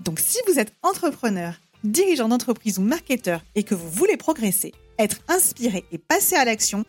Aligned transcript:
Donc 0.00 0.18
si 0.18 0.38
vous 0.48 0.58
êtes 0.58 0.72
entrepreneur, 0.82 1.54
dirigeant 1.84 2.28
d'entreprise 2.28 2.78
ou 2.78 2.82
marketeur 2.82 3.42
et 3.54 3.62
que 3.62 3.74
vous 3.74 3.90
voulez 3.90 4.16
progresser, 4.16 4.72
être 4.98 5.18
inspiré 5.28 5.84
et 5.92 5.98
passer 5.98 6.36
à 6.36 6.44
l'action, 6.44 6.84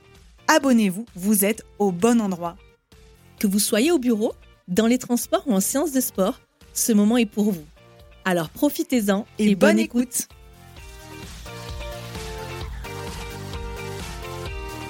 abonnez-vous, 0.48 1.06
vous 1.16 1.44
êtes 1.44 1.64
au 1.78 1.92
bon 1.92 2.22
endroit. 2.22 2.56
Que 3.40 3.48
vous 3.48 3.60
soyez 3.60 3.92
au 3.92 4.00
bureau, 4.00 4.34
dans 4.70 4.88
les 4.88 4.98
transports 4.98 5.44
ou 5.46 5.54
en 5.54 5.60
séance 5.60 5.92
de 5.92 6.00
sport, 6.00 6.40
ce 6.74 6.94
moment 6.94 7.18
est 7.18 7.26
pour 7.26 7.52
vous. 7.52 7.66
Alors 8.24 8.50
profitez-en 8.50 9.26
et, 9.40 9.56
bonne, 9.56 9.80
écoute. 9.80 10.28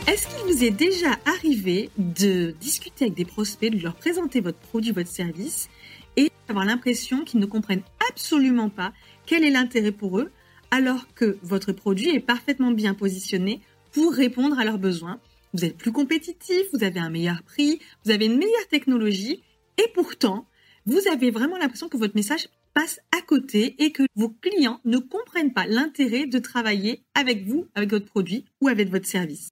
Est-ce 0.08 0.28
qu'il 0.28 0.54
vous 0.54 0.64
est 0.64 0.72
déjà 0.72 1.18
arrivé 1.26 1.90
de 1.98 2.54
discuter 2.60 3.06
avec 3.06 3.16
des 3.16 3.26
prospects, 3.26 3.72
de 3.72 3.82
leur 3.82 3.96
présenter 3.96 4.42
votre 4.42 4.60
produit, 4.60 4.92
votre 4.92 5.10
service 5.10 5.70
et 6.18 6.32
avoir 6.50 6.66
l'impression 6.66 7.24
qu'ils 7.24 7.40
ne 7.40 7.46
comprennent 7.46 7.84
absolument 8.10 8.70
pas 8.70 8.94
quel 9.26 9.44
est 9.44 9.52
l'intérêt 9.52 9.92
pour 9.92 10.20
eux, 10.20 10.32
alors 10.72 11.14
que 11.14 11.38
votre 11.44 11.72
produit 11.72 12.10
est 12.10 12.20
parfaitement 12.20 12.72
bien 12.72 12.94
positionné 12.94 13.62
pour 13.92 14.14
répondre 14.14 14.60
à 14.60 14.66
leurs 14.66 14.80
besoins. 14.80 15.20
Vous 15.54 15.66
êtes 15.66 15.78
plus 15.78 15.92
compétitif, 15.92 16.62
vous 16.74 16.84
avez 16.84 17.00
un 17.00 17.10
meilleur 17.10 17.44
prix, 17.44 17.80
vous 18.06 18.12
avez 18.12 18.26
une 18.26 18.38
meilleure 18.38 18.68
technologie, 18.70 19.44
et 19.78 19.88
pourtant, 19.94 20.48
vous 20.86 21.08
avez 21.12 21.30
vraiment 21.32 21.58
l'impression 21.58 21.90
que 21.90 21.98
votre 21.98 22.16
message 22.16 22.48
passe 22.74 23.00
à 23.18 23.22
côté 23.22 23.76
et 23.84 23.92
que 23.92 24.04
vos 24.16 24.30
clients 24.30 24.80
ne 24.86 24.98
comprennent 24.98 25.54
pas 25.54 25.68
l'intérêt 25.68 26.26
de 26.26 26.40
travailler 26.40 27.04
avec 27.16 27.46
vous, 27.46 27.68
avec 27.76 27.90
votre 27.90 28.06
produit 28.06 28.46
ou 28.62 28.70
avec 28.70 28.90
votre 28.90 29.06
service. 29.06 29.50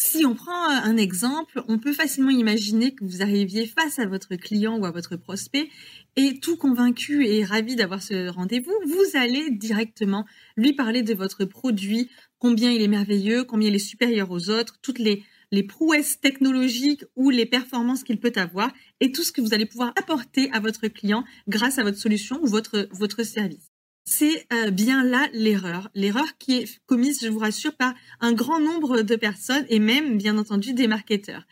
Si 0.00 0.24
on 0.24 0.36
prend 0.36 0.68
un 0.68 0.96
exemple, 0.96 1.60
on 1.66 1.80
peut 1.80 1.92
facilement 1.92 2.30
imaginer 2.30 2.94
que 2.94 3.04
vous 3.04 3.20
arriviez 3.20 3.66
face 3.66 3.98
à 3.98 4.06
votre 4.06 4.36
client 4.36 4.78
ou 4.78 4.84
à 4.84 4.92
votre 4.92 5.16
prospect 5.16 5.68
et 6.14 6.38
tout 6.38 6.56
convaincu 6.56 7.26
et 7.26 7.42
ravi 7.42 7.74
d'avoir 7.74 8.00
ce 8.00 8.28
rendez-vous, 8.28 8.72
vous 8.86 9.18
allez 9.18 9.50
directement 9.50 10.24
lui 10.56 10.72
parler 10.72 11.02
de 11.02 11.14
votre 11.14 11.44
produit, 11.46 12.10
combien 12.38 12.70
il 12.70 12.80
est 12.80 12.86
merveilleux, 12.86 13.42
combien 13.42 13.70
il 13.70 13.74
est 13.74 13.80
supérieur 13.80 14.30
aux 14.30 14.50
autres, 14.50 14.78
toutes 14.82 15.00
les, 15.00 15.24
prouesses 15.66 16.20
technologiques 16.20 17.04
ou 17.16 17.30
les 17.30 17.44
performances 17.44 18.04
qu'il 18.04 18.20
peut 18.20 18.32
avoir 18.36 18.72
et 19.00 19.10
tout 19.10 19.24
ce 19.24 19.32
que 19.32 19.40
vous 19.40 19.52
allez 19.52 19.66
pouvoir 19.66 19.92
apporter 19.96 20.48
à 20.52 20.60
votre 20.60 20.86
client 20.86 21.24
grâce 21.48 21.78
à 21.78 21.82
votre 21.82 21.98
solution 21.98 22.38
ou 22.40 22.46
votre 22.46 23.24
service 23.24 23.72
c'est 24.08 24.46
euh, 24.54 24.70
bien 24.70 25.04
là 25.04 25.28
l'erreur. 25.34 25.90
L'erreur 25.94 26.38
qui 26.38 26.56
est 26.56 26.80
commise, 26.86 27.20
je 27.22 27.28
vous 27.28 27.40
rassure, 27.40 27.76
par 27.76 27.94
un 28.20 28.32
grand 28.32 28.58
nombre 28.58 29.02
de 29.02 29.16
personnes 29.16 29.66
et 29.68 29.78
même, 29.78 30.16
bien 30.16 30.38
entendu, 30.38 30.72
des 30.72 30.86
marketeurs. 30.86 31.44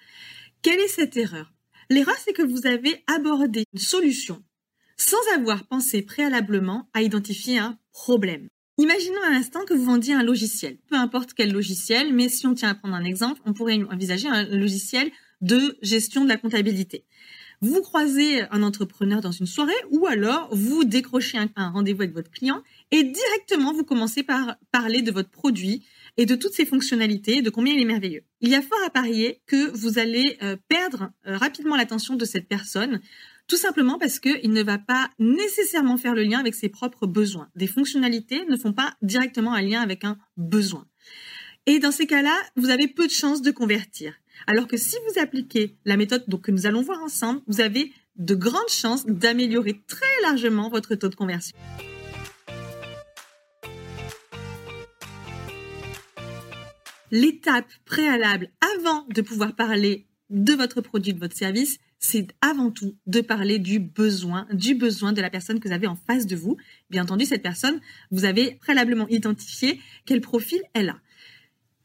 Quelle 0.62 0.80
est 0.80 0.88
cette 0.88 1.18
erreur? 1.18 1.52
L'erreur, 1.90 2.16
c'est 2.18 2.32
que 2.32 2.42
vous 2.42 2.66
avez 2.66 3.04
abordé 3.14 3.64
une 3.74 3.78
solution 3.78 4.42
sans 4.96 5.18
avoir 5.34 5.66
pensé 5.66 6.00
préalablement 6.00 6.88
à 6.94 7.02
identifier 7.02 7.58
un 7.58 7.78
problème. 7.92 8.48
Imaginons 8.78 9.22
un 9.26 9.34
instant 9.34 9.66
que 9.66 9.74
vous 9.74 9.84
vendiez 9.84 10.14
un 10.14 10.22
logiciel, 10.22 10.78
peu 10.88 10.96
importe 10.96 11.34
quel 11.34 11.52
logiciel, 11.52 12.14
mais 12.14 12.30
si 12.30 12.46
on 12.46 12.54
tient 12.54 12.70
à 12.70 12.74
prendre 12.74 12.94
un 12.94 13.04
exemple, 13.04 13.42
on 13.44 13.52
pourrait 13.52 13.78
envisager 13.90 14.28
un 14.28 14.44
logiciel 14.44 15.10
de 15.42 15.76
gestion 15.82 16.24
de 16.24 16.30
la 16.30 16.38
comptabilité 16.38 17.04
vous 17.60 17.80
croisez 17.82 18.42
un 18.50 18.62
entrepreneur 18.62 19.20
dans 19.20 19.32
une 19.32 19.46
soirée 19.46 19.72
ou 19.90 20.06
alors 20.06 20.48
vous 20.52 20.84
décrochez 20.84 21.38
un, 21.38 21.70
rendez-vous 21.70 22.02
avec 22.02 22.14
votre 22.14 22.30
client 22.30 22.62
et 22.90 23.02
directement 23.02 23.72
vous 23.72 23.84
commencez 23.84 24.22
par 24.22 24.56
parler 24.72 25.02
de 25.02 25.10
votre 25.10 25.30
produit 25.30 25.84
et 26.16 26.26
de 26.26 26.34
toutes 26.34 26.54
ses 26.54 26.66
fonctionnalités, 26.66 27.42
de 27.42 27.50
combien 27.50 27.74
il 27.74 27.80
est 27.80 27.86
merveilleux. 27.86 28.24
Il 28.40 28.48
y 28.48 28.54
a 28.54 28.62
fort 28.62 28.78
à 28.86 28.90
parier 28.90 29.42
que 29.46 29.70
vous 29.76 29.98
allez 29.98 30.38
euh, 30.42 30.56
perdre 30.68 31.10
euh, 31.26 31.36
rapidement 31.36 31.76
l'attention 31.76 32.14
de 32.14 32.24
cette 32.24 32.48
personne 32.48 33.00
tout 33.48 33.56
simplement 33.56 33.98
parce 33.98 34.18
qu'il 34.18 34.52
ne 34.52 34.62
va 34.62 34.78
pas 34.78 35.08
nécessairement 35.18 35.96
faire 35.96 36.14
le 36.14 36.24
lien 36.24 36.40
avec 36.40 36.54
ses 36.54 36.68
propres 36.68 37.06
besoins. 37.06 37.48
Des 37.54 37.68
fonctionnalités 37.68 38.44
ne 38.46 38.56
font 38.56 38.72
pas 38.72 38.94
directement 39.02 39.54
un 39.54 39.62
lien 39.62 39.80
avec 39.80 40.04
un 40.04 40.18
besoin. 40.36 40.86
Et 41.66 41.78
dans 41.78 41.92
ces 41.92 42.06
cas-là, 42.06 42.36
vous 42.56 42.70
avez 42.70 42.88
peu 42.88 43.06
de 43.06 43.12
chances 43.12 43.42
de 43.42 43.50
convertir. 43.50 44.14
Alors 44.46 44.66
que 44.66 44.76
si 44.76 44.96
vous 45.08 45.20
appliquez 45.20 45.76
la 45.84 45.96
méthode 45.96 46.24
que 46.40 46.50
nous 46.50 46.66
allons 46.66 46.82
voir 46.82 47.02
ensemble, 47.02 47.40
vous 47.46 47.60
avez 47.60 47.92
de 48.16 48.34
grandes 48.34 48.68
chances 48.68 49.06
d'améliorer 49.06 49.80
très 49.86 50.06
largement 50.22 50.68
votre 50.68 50.94
taux 50.94 51.08
de 51.08 51.14
conversion. 51.14 51.56
L'étape 57.10 57.70
préalable 57.84 58.50
avant 58.76 59.06
de 59.08 59.22
pouvoir 59.22 59.54
parler 59.54 60.06
de 60.30 60.52
votre 60.54 60.80
produit, 60.80 61.14
de 61.14 61.20
votre 61.20 61.36
service, 61.36 61.78
c'est 61.98 62.28
avant 62.40 62.70
tout 62.70 62.96
de 63.06 63.20
parler 63.20 63.58
du 63.58 63.78
besoin, 63.78 64.46
du 64.52 64.74
besoin 64.74 65.12
de 65.12 65.20
la 65.20 65.30
personne 65.30 65.60
que 65.60 65.68
vous 65.68 65.74
avez 65.74 65.86
en 65.86 65.96
face 65.96 66.26
de 66.26 66.36
vous. 66.36 66.56
Bien 66.90 67.04
entendu, 67.04 67.24
cette 67.24 67.42
personne, 67.42 67.80
vous 68.10 68.24
avez 68.24 68.56
préalablement 68.56 69.08
identifié 69.08 69.80
quel 70.04 70.20
profil 70.20 70.60
elle 70.74 70.90
a. 70.90 71.00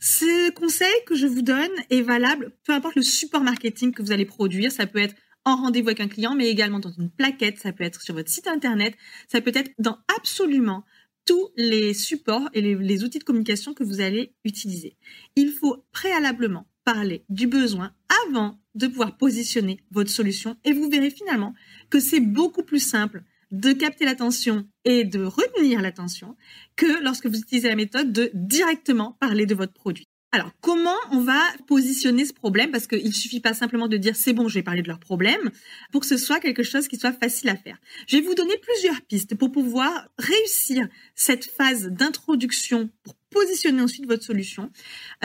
Ce 0.04 0.50
conseil 0.54 0.92
que 1.06 1.14
je 1.14 1.28
vous 1.28 1.44
donne 1.44 1.70
est 1.92 2.02
valable, 2.02 2.52
peu 2.66 2.74
importe 2.74 2.96
le 2.96 3.04
support 3.04 3.44
marketing 3.44 3.94
que 3.94 4.02
vous 4.02 4.12
allez 4.12 4.26
produire. 4.26 4.72
Ça 4.72 4.88
peut 4.88 4.98
être 4.98 5.14
en 5.46 5.56
rendez-vous 5.56 5.90
avec 5.90 6.00
un 6.00 6.08
client, 6.08 6.34
mais 6.34 6.50
également 6.50 6.80
dans 6.80 6.92
une 6.92 7.12
plaquette. 7.12 7.60
Ça 7.60 7.72
peut 7.72 7.84
être 7.84 8.02
sur 8.02 8.16
votre 8.16 8.32
site 8.32 8.48
internet. 8.48 8.96
Ça 9.28 9.42
peut 9.42 9.52
être 9.54 9.70
dans 9.78 10.00
absolument 10.18 10.84
tous 11.26 11.50
les 11.56 11.94
supports 11.94 12.50
et 12.54 12.62
les, 12.62 13.04
outils 13.04 13.20
de 13.20 13.24
communication 13.24 13.76
que 13.76 13.84
vous 13.84 14.02
allez 14.02 14.34
utiliser. 14.44 14.98
Il 15.36 15.52
faut 15.52 15.86
préalablement 15.92 16.66
parler 16.84 17.24
du 17.30 17.46
besoin 17.46 17.94
avant 18.26 18.60
de 18.74 18.88
pouvoir 18.88 19.18
positionner 19.18 19.82
votre 19.92 20.10
solution 20.10 20.58
et 20.64 20.74
vous 20.74 20.90
verrez 20.90 21.12
finalement 21.12 21.54
que 21.92 22.00
c'est 22.00 22.22
beaucoup 22.22 22.64
plus 22.64 22.80
simple 22.80 23.24
de 23.52 23.74
capter 23.74 24.06
l'attention 24.06 24.68
et 24.86 25.04
de 25.04 25.24
retenir 25.24 25.82
l'attention 25.82 26.36
que 26.76 27.04
lorsque 27.04 27.28
vous 27.28 27.38
utilisez 27.38 27.68
la 27.68 27.76
méthode 27.76 28.12
de 28.12 28.32
directement 28.34 29.18
parler 29.20 29.46
de 29.46 29.56
votre 29.56 29.74
produit. 29.74 30.08
Alors, 30.34 30.52
comment 30.62 30.96
on 31.12 31.20
va 31.20 31.42
positionner 31.68 32.24
ce 32.24 32.32
problème? 32.32 32.72
Parce 32.72 32.88
qu'il 32.88 33.06
ne 33.06 33.12
suffit 33.12 33.42
pas 33.42 33.54
simplement 33.54 33.90
de 33.90 33.98
dire 33.98 34.16
c'est 34.16 34.32
bon, 34.32 34.48
je 34.48 34.56
vais 34.56 34.64
parler 34.64 34.82
de 34.82 34.88
leur 34.88 35.00
problème, 35.00 35.52
pour 35.92 36.02
que 36.02 36.08
ce 36.08 36.16
soit 36.16 36.40
quelque 36.40 36.64
chose 36.64 36.88
qui 36.88 36.98
soit 36.98 37.12
facile 37.12 37.50
à 37.50 37.58
faire. 37.58 37.78
Je 38.08 38.16
vais 38.16 38.22
vous 38.22 38.34
donner 38.34 38.58
plusieurs 38.58 39.02
pistes 39.02 39.36
pour 39.36 39.52
pouvoir 39.52 40.08
réussir 40.18 40.88
cette 41.16 41.44
phase 41.44 41.90
d'introduction 41.90 42.90
pour 43.04 43.16
positionner 43.30 43.82
ensuite 43.82 44.08
votre 44.08 44.24
solution 44.24 44.72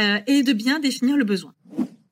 euh, 0.00 0.18
et 0.26 0.42
de 0.42 0.52
bien 0.52 0.80
définir 0.80 1.16
le 1.16 1.24
besoin 1.24 1.54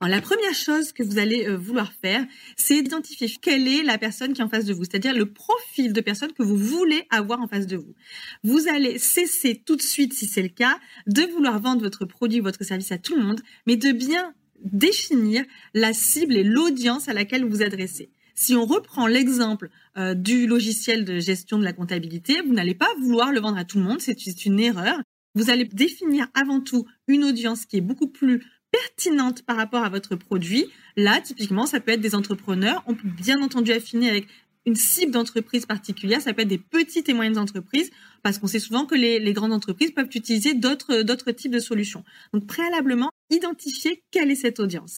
la 0.09 0.21
première 0.21 0.55
chose 0.55 0.93
que 0.93 1.03
vous 1.03 1.19
allez 1.19 1.47
euh, 1.47 1.57
vouloir 1.57 1.93
faire, 1.93 2.25
c'est 2.57 2.83
d'identifier 2.83 3.29
quelle 3.41 3.69
est 3.69 3.83
la 3.83 3.99
personne 3.99 4.33
qui 4.33 4.41
est 4.41 4.45
en 4.45 4.49
face 4.49 4.65
de 4.65 4.75
vous, 4.75 4.85
c'est-à-dire 4.85 5.15
le 5.15 5.27
profil 5.27 5.93
de 5.93 6.01
personne 6.01 6.33
que 6.33 6.43
vous 6.43 6.57
voulez 6.57 7.07
avoir 7.11 7.41
en 7.41 7.49
face 7.49 7.67
de 7.67 7.77
vous. 7.77 7.95
Vous 8.43 8.69
allez 8.69 8.99
cesser 8.99 9.63
tout 9.65 9.77
de 9.77 9.83
suite, 9.83 10.13
si 10.13 10.27
c'est 10.27 10.43
le 10.43 10.49
cas, 10.49 10.79
de 11.07 11.23
vouloir 11.23 11.61
vendre 11.61 11.83
votre 11.83 12.05
produit, 12.05 12.41
votre 12.41 12.65
service 12.65 12.93
à 12.93 12.99
tout 12.99 13.15
le 13.17 13.23
monde, 13.23 13.41
mais 13.67 13.77
de 13.77 13.93
bien 13.93 14.35
définir 14.63 15.45
la 15.75 15.93
cible 15.93 16.37
et 16.37 16.45
l'audience 16.45 17.09
à 17.09 17.13
laquelle 17.13 17.45
vous 17.45 17.51
vous 17.51 17.63
adressez. 17.63 18.11
Si 18.35 18.55
on 18.55 18.65
reprend 18.67 19.07
l'exemple 19.07 19.71
euh, 19.97 20.15
du 20.15 20.47
logiciel 20.47 21.05
de 21.05 21.21
gestion 21.21 21.59
de 21.59 21.65
la 21.65 21.73
comptabilité, 21.73 22.41
vous 22.45 22.53
n'allez 22.53 22.75
pas 22.75 22.89
vouloir 23.01 23.31
le 23.31 23.41
vendre 23.41 23.59
à 23.59 23.65
tout 23.65 23.79
le 23.79 23.85
monde, 23.85 24.01
c'est 24.01 24.45
une 24.45 24.59
erreur. 24.59 25.01
Vous 25.37 25.51
allez 25.51 25.65
définir 25.65 26.29
avant 26.35 26.61
tout 26.61 26.87
une 27.09 27.25
audience 27.25 27.67
qui 27.67 27.77
est 27.77 27.81
beaucoup 27.81 28.09
plus 28.09 28.43
pertinente 28.75 29.43
par 29.43 29.57
rapport 29.57 29.85
à 29.85 29.89
votre 29.89 30.17
produit. 30.17 30.67
Là, 30.97 31.21
typiquement, 31.21 31.67
ça 31.67 31.81
peut 31.81 31.93
être 31.93 32.01
des 32.01 32.15
entrepreneurs. 32.15 32.83
On 32.87 32.95
peut 32.95 33.09
bien 33.09 33.41
entendu 33.43 33.73
affiner 33.73 34.11
avec 34.11 34.27
une 34.67 34.75
cible 34.75 35.13
d'entreprise 35.13 35.67
particulière. 35.67 36.21
Ça 36.21 36.33
peut 36.33 36.43
être 36.43 36.49
des 36.49 36.59
petites 36.59 37.09
et 37.09 37.13
moyennes 37.13 37.39
entreprises 37.39 37.91
parce 38.23 38.39
qu'on 38.39 38.47
sait 38.47 38.59
souvent 38.59 38.87
que 38.87 38.95
les, 38.95 39.33
grandes 39.33 39.53
entreprises 39.53 39.93
peuvent 39.93 40.09
utiliser 40.15 40.55
d'autres, 40.55 41.31
types 41.33 41.53
de 41.53 41.59
solutions. 41.61 42.05
Donc, 42.33 42.47
préalablement, 42.47 43.11
identifier 43.31 44.03
quelle 44.11 44.31
est 44.31 44.37
cette 44.37 44.61
audience. 44.61 44.97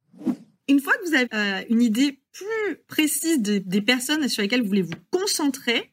Une 0.68 0.80
fois 0.80 0.94
que 0.94 1.08
vous 1.08 1.14
avez 1.14 1.28
euh, 1.34 1.62
une 1.70 1.82
idée 1.82 2.18
plus 2.32 2.76
précise 2.88 3.40
des 3.40 3.80
personnes 3.82 4.28
sur 4.28 4.42
lesquelles 4.42 4.62
vous 4.62 4.68
voulez 4.68 4.82
vous 4.82 4.94
concentrer, 5.10 5.92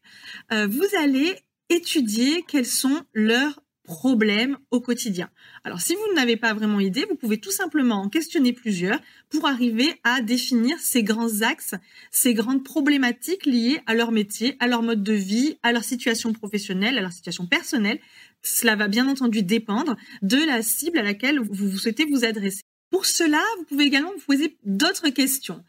euh, 0.52 0.68
vous 0.68 0.88
allez 1.00 1.36
étudier 1.70 2.44
quels 2.48 2.66
sont 2.66 3.02
leurs 3.14 3.60
problèmes 3.84 4.58
au 4.72 4.80
quotidien. 4.80 5.30
Alors 5.64 5.82
si 5.82 5.96
vous 5.96 6.14
n'avez 6.16 6.38
pas 6.38 6.54
vraiment 6.54 6.80
idée, 6.80 7.06
vous 7.10 7.16
pouvez 7.16 7.38
tout 7.38 7.52
simplement 7.52 8.02
en 8.02 8.10
questionner 8.10 8.54
plusieurs 8.54 9.00
pour 9.30 9.46
arriver 9.46 10.00
à 10.04 10.22
définir 10.22 10.78
ces 10.80 11.04
grands 11.04 11.42
axes, 11.42 11.76
ces 12.12 12.34
grandes 12.34 12.64
problématiques 12.64 13.46
liées 13.46 13.82
à 13.86 13.94
leur 13.94 14.12
métier, 14.12 14.56
à 14.60 14.68
leur 14.68 14.82
mode 14.84 15.04
de 15.04 15.14
vie, 15.14 15.58
à 15.64 15.72
leur 15.72 15.84
situation 15.84 16.34
professionnelle, 16.34 16.98
à 16.98 17.02
leur 17.02 17.12
situation 17.12 17.46
personnelle. 17.46 18.00
Cela 18.42 18.76
va 18.76 18.88
bien 18.88 19.08
entendu 19.08 19.44
dépendre 19.44 19.96
de 20.22 20.38
la 20.38 20.62
cible 20.62 20.98
à 20.98 21.04
laquelle 21.04 21.40
vous 21.40 21.78
souhaitez 21.78 22.06
vous 22.06 22.26
adresser. 22.26 22.62
Pour 22.90 23.06
cela, 23.06 23.42
vous 23.58 23.66
pouvez 23.66 23.86
également 23.86 24.12
vous 24.12 24.26
poser 24.26 24.58
d'autres 24.64 25.10
questions. 25.10 25.64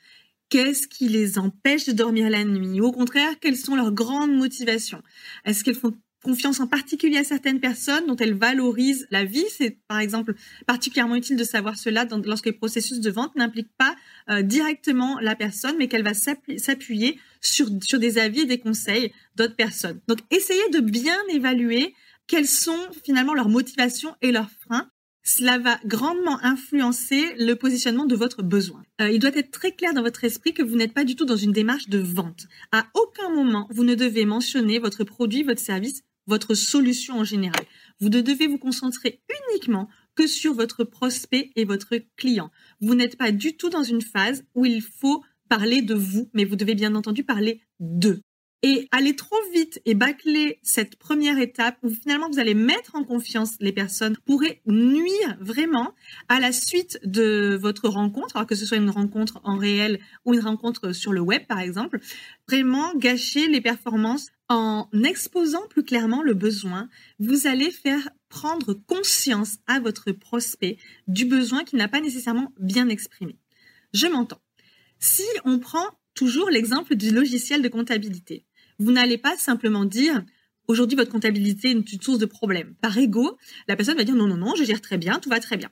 Qu'est-ce 0.50 0.87
qui 0.87 1.08
les 1.08 1.38
empêche 1.38 1.87
de 1.87 1.93
dormir 1.93 2.28
la 2.31 2.44
nuit? 2.44 2.81
Au 2.81 2.93
contraire, 2.93 3.40
quelles 3.40 3.56
sont 3.56 3.75
leurs 3.75 3.93
grandes 3.93 4.37
motivations? 4.37 5.02
Est-ce 5.44 5.64
qu'elles 5.64 5.75
font 5.75 5.94
confiance 6.25 6.59
en 6.59 6.67
particulier 6.67 7.19
à 7.19 7.25
certaines 7.25 7.61
personnes 7.61 8.06
dont 8.06 8.17
elles 8.17 8.35
valorisent 8.35 9.06
la 9.11 9.25
vie. 9.25 9.44
C'est 9.50 9.79
par 9.87 10.00
exemple 10.00 10.35
particulièrement 10.67 11.15
utile 11.15 11.37
de 11.37 11.44
savoir 11.44 11.79
cela 11.79 12.06
lorsque 12.25 12.47
le 12.47 12.56
processus 12.56 12.99
de 12.99 13.11
vente 13.11 13.37
n'implique 13.37 13.71
pas 13.79 13.94
euh, 14.31 14.43
directement 14.43 15.21
la 15.21 15.37
personne, 15.37 15.76
mais 15.79 15.87
qu'elle 15.87 16.03
va 16.03 16.15
s'appuyer 16.15 17.21
sur, 17.41 17.69
sur 17.82 17.99
des 18.00 18.19
avis 18.19 18.41
et 18.41 18.47
des 18.47 18.59
conseils 18.59 19.12
d'autres 19.37 19.55
personnes. 19.55 20.00
Donc 20.09 20.19
essayez 20.31 20.69
de 20.71 20.81
bien 20.81 21.19
évaluer 21.31 21.94
quelles 22.26 22.49
sont 22.49 22.88
finalement 23.05 23.35
leurs 23.35 23.50
motivations 23.50 24.17
et 24.23 24.32
leurs 24.32 24.50
freins 24.50 24.88
cela 25.25 25.59
va 25.59 25.81
grandement 25.87 26.38
influencer 26.44 27.35
le 27.38 27.55
positionnement 27.55 28.05
de 28.05 28.15
votre 28.15 28.43
besoin. 28.43 28.82
Euh, 29.00 29.11
il 29.11 29.19
doit 29.19 29.35
être 29.35 29.50
très 29.50 29.73
clair 29.73 29.94
dans 29.94 30.03
votre 30.03 30.23
esprit 30.25 30.53
que 30.53 30.62
vous 30.62 30.76
n'êtes 30.76 30.93
pas 30.93 31.05
du 31.05 31.17
tout 31.17 31.25
dans 31.25 31.35
une 31.35 31.53
démarche 31.53 31.88
de 31.88 31.99
vente. 31.99 32.47
À 32.73 32.87
aucun 32.94 33.31
moment, 33.31 33.67
vous 33.71 33.85
ne 33.85 33.94
devez 33.94 34.26
mentionner 34.26 34.79
votre 34.79 35.03
produit, 35.03 35.43
votre 35.43 35.61
service, 35.61 36.03
votre 36.26 36.55
solution 36.55 37.19
en 37.19 37.25
général. 37.25 37.65
Vous 38.00 38.09
ne 38.09 38.21
devez 38.21 38.47
vous 38.47 38.59
concentrer 38.59 39.21
uniquement 39.50 39.88
que 40.15 40.26
sur 40.26 40.55
votre 40.55 40.85
prospect 40.85 41.50
et 41.56 41.65
votre 41.65 41.97
client. 42.17 42.50
Vous 42.81 42.94
n'êtes 42.94 43.17
pas 43.17 43.32
du 43.32 43.56
tout 43.56 43.71
dans 43.71 43.82
une 43.82 44.03
phase 44.03 44.44
où 44.55 44.65
il 44.65 44.82
faut 44.82 45.23
parler 45.49 45.82
de 45.82 45.94
vous, 45.94 46.31
mais 46.32 46.44
vous 46.44 46.56
devez 46.56 46.75
bien 46.75 46.94
entendu 46.94 47.25
parler 47.25 47.61
d'eux. 47.81 48.21
Et 48.62 48.88
aller 48.92 49.14
trop 49.14 49.36
vite 49.52 49.82
et 49.84 49.94
bâcler 49.94 50.58
cette 50.62 50.96
première 50.96 51.38
étape 51.38 51.76
où 51.82 51.90
finalement 51.90 52.30
vous 52.30 52.38
allez 52.38 52.54
mettre 52.54 52.94
en 52.94 53.04
confiance 53.04 53.56
les 53.60 53.72
personnes 53.72 54.16
pourrait 54.24 54.62
nuire 54.66 55.36
vraiment 55.38 55.92
à 56.28 56.40
la 56.40 56.50
suite 56.50 56.98
de 57.04 57.58
votre 57.60 57.88
rencontre, 57.88 58.36
alors 58.36 58.46
que 58.46 58.54
ce 58.54 58.64
soit 58.64 58.78
une 58.78 58.88
rencontre 58.88 59.40
en 59.44 59.58
réel 59.58 60.00
ou 60.24 60.32
une 60.32 60.40
rencontre 60.40 60.92
sur 60.92 61.12
le 61.12 61.20
web 61.20 61.46
par 61.46 61.60
exemple, 61.60 62.00
vraiment 62.48 62.94
gâcher 62.94 63.48
les 63.48 63.60
performances 63.60 64.30
en 64.48 64.88
exposant 65.04 65.66
plus 65.68 65.84
clairement 65.84 66.22
le 66.22 66.34
besoin, 66.34 66.88
vous 67.18 67.46
allez 67.46 67.70
faire 67.70 68.08
prendre 68.28 68.74
conscience 68.74 69.58
à 69.66 69.80
votre 69.80 70.12
prospect 70.12 70.78
du 71.06 71.24
besoin 71.24 71.64
qui 71.64 71.76
n'a 71.76 71.88
pas 71.88 72.00
nécessairement 72.00 72.52
bien 72.58 72.88
exprimé. 72.88 73.38
Je 73.92 74.06
m'entends. 74.06 74.40
Si 74.98 75.22
on 75.44 75.58
prend 75.58 75.86
toujours 76.14 76.50
l'exemple 76.50 76.94
du 76.94 77.11
logiciel 77.11 77.62
de 77.62 77.69
comptabilité, 77.69 78.44
vous 78.78 78.93
n'allez 78.93 79.19
pas 79.19 79.37
simplement 79.37 79.84
dire 79.84 80.22
aujourd'hui 80.66 80.96
votre 80.96 81.12
comptabilité 81.12 81.69
est 81.69 81.72
une 81.72 82.02
source 82.02 82.19
de 82.19 82.26
problème. 82.26 82.75
Par 82.81 82.96
ego, 82.96 83.37
la 83.69 83.76
personne 83.76 83.96
va 83.96 84.05
dire 84.05 84.14
non, 84.14 84.26
non, 84.26 84.37
non, 84.37 84.55
je 84.56 84.64
gère 84.64 84.81
très 84.81 84.99
bien, 84.99 85.19
tout 85.19 85.28
va 85.28 85.40
très 85.40 85.56
bien. 85.56 85.70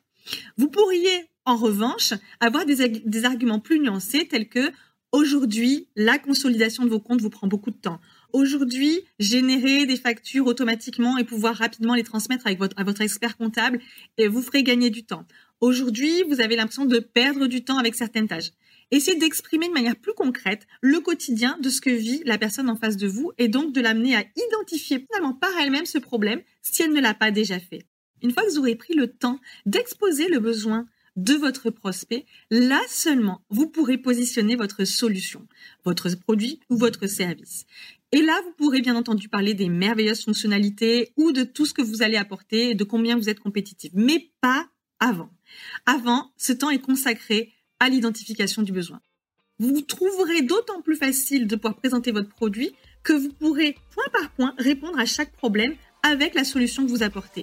Vous 0.57 0.69
pourriez, 0.69 1.27
en 1.45 1.57
revanche, 1.57 2.13
avoir 2.41 2.65
des, 2.65 3.25
arguments 3.25 3.59
plus 3.59 3.81
nuancés 3.81 4.29
tels 4.29 4.49
que 4.49 4.71
aujourd'hui, 5.11 5.89
la 5.97 6.19
consolidation 6.19 6.85
de 6.85 6.91
vos 6.91 7.01
comptes 7.01 7.21
vous 7.21 7.31
prend 7.31 7.47
beaucoup 7.47 7.71
de 7.71 7.77
temps. 7.77 8.01
Aujourd'hui, 8.33 9.01
générer 9.19 9.85
des 9.85 9.97
factures 9.97 10.47
automatiquement 10.47 11.19
et 11.19 11.25
pouvoir 11.25 11.55
rapidement 11.57 11.95
les 11.95 12.05
transmettre 12.05 12.47
avec 12.47 12.59
votre, 12.59 12.79
à 12.79 12.85
votre 12.85 13.03
expert 13.03 13.37
comptable 13.37 13.81
vous 14.19 14.43
ferez 14.43 14.63
gagner 14.63 14.91
du 14.91 15.05
temps. 15.05 15.27
Aujourd'hui, 15.61 16.23
vous 16.29 16.41
avez 16.41 16.57
l'impression 16.57 16.87
de 16.87 16.99
perdre 16.99 17.47
du 17.47 17.63
temps 17.63 17.79
avec 17.79 17.95
certaines 17.95 18.29
tâches. 18.29 18.53
Essayez 18.93 19.19
d'exprimer 19.19 19.69
de 19.69 19.73
manière 19.73 19.97
plus 19.97 20.13
concrète 20.13 20.67
le 20.83 21.01
quotidien 21.01 21.59
de 21.63 21.71
ce 21.71 21.81
que 21.81 21.89
vit 21.89 22.23
la 22.27 22.37
personne 22.37 22.69
en 22.69 22.77
face 22.77 22.99
de 22.99 23.09
vous 23.09 23.33
et 23.39 23.49
donc 23.49 23.73
de 23.73 23.81
l'amener 23.81 24.15
à 24.15 24.25
identifier 24.37 25.07
finalement 25.11 25.33
par 25.33 25.51
elle-même 25.59 25.87
ce 25.87 25.97
problème 25.97 26.43
si 26.61 26.83
elle 26.83 26.93
ne 26.93 27.01
l'a 27.01 27.15
pas 27.15 27.31
déjà 27.31 27.59
fait. 27.59 27.87
Une 28.23 28.33
fois 28.33 28.45
que 28.45 28.51
vous 28.51 28.59
aurez 28.59 28.77
pris 28.77 28.93
le 28.93 29.07
temps 29.09 29.41
d'exposer 29.65 30.29
le 30.29 30.41
besoin 30.41 30.87
de 31.17 31.33
votre 31.33 31.71
prospect, 31.71 32.27
là 32.51 32.81
seulement, 32.87 33.43
vous 33.49 33.67
pourrez 33.67 33.97
positionner 33.97 34.57
votre 34.57 34.85
solution, 34.85 35.47
votre 35.87 36.15
produit 36.15 36.61
ou 36.69 36.77
votre 36.77 37.07
service. 37.07 37.65
Et 38.13 38.21
là, 38.21 38.39
vous 38.45 38.53
pourrez 38.59 38.83
bien 38.83 38.95
entendu 38.95 39.31
parler 39.31 39.55
des 39.55 39.71
merveilleuses 39.71 40.25
fonctionnalités 40.25 41.13
ou 41.17 41.33
de 41.33 41.45
tout 41.45 41.65
ce 41.65 41.73
que 41.73 41.81
vous 41.81 42.03
allez 42.03 42.19
apporter 42.19 42.71
et 42.71 42.75
de 42.75 42.85
combien 42.85 43.17
vous 43.17 43.31
êtes 43.31 43.41
compétitif, 43.41 43.91
mais 43.95 44.31
pas 44.43 44.67
avant. 45.01 45.31
Avant, 45.87 46.31
ce 46.37 46.53
temps 46.53 46.71
est 46.71 46.79
consacré 46.79 47.53
à 47.83 47.89
l'identification 47.89 48.63
du 48.63 48.71
besoin. 48.71 49.01
Vous 49.59 49.81
trouverez 49.81 50.43
d'autant 50.43 50.83
plus 50.83 50.95
facile 50.95 51.49
de 51.49 51.57
pouvoir 51.57 51.75
présenter 51.75 52.13
votre 52.13 52.29
produit 52.29 52.77
que 53.03 53.13
vous 53.13 53.33
pourrez 53.33 53.75
point 53.91 54.05
par 54.13 54.31
point 54.31 54.55
répondre 54.57 55.01
à 55.01 55.05
chaque 55.05 55.33
problème 55.33 55.75
avec 56.05 56.37
la 56.37 56.45
solution 56.45 56.87
que 56.87 56.91
vous 56.91 57.03
apportez. 57.03 57.43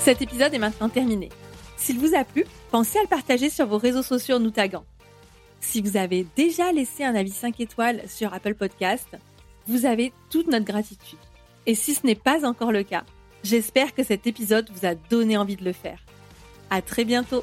Cet 0.00 0.20
épisode 0.20 0.52
est 0.52 0.58
maintenant 0.58 0.88
terminé. 0.88 1.28
S'il 1.76 2.00
vous 2.00 2.16
a 2.16 2.24
plu, 2.24 2.44
pensez 2.72 2.98
à 2.98 3.02
le 3.02 3.08
partager 3.08 3.50
sur 3.50 3.68
vos 3.68 3.78
réseaux 3.78 4.02
sociaux 4.02 4.38
en 4.38 4.40
nous 4.40 4.50
taguant. 4.50 4.84
Si 5.60 5.80
vous 5.80 5.96
avez 5.96 6.26
déjà 6.34 6.72
laissé 6.72 7.04
un 7.04 7.14
avis 7.14 7.30
5 7.30 7.60
étoiles 7.60 8.02
sur 8.08 8.34
Apple 8.34 8.56
Podcast, 8.56 9.06
vous 9.68 9.86
avez 9.86 10.12
toute 10.28 10.48
notre 10.48 10.64
gratitude. 10.64 11.20
Et 11.66 11.76
si 11.76 11.94
ce 11.94 12.04
n'est 12.04 12.16
pas 12.16 12.44
encore 12.44 12.72
le 12.72 12.82
cas, 12.82 13.04
J'espère 13.48 13.94
que 13.94 14.04
cet 14.04 14.26
épisode 14.26 14.68
vous 14.74 14.86
a 14.86 14.94
donné 14.94 15.38
envie 15.38 15.56
de 15.56 15.64
le 15.64 15.72
faire. 15.72 16.04
À 16.68 16.82
très 16.82 17.06
bientôt! 17.06 17.42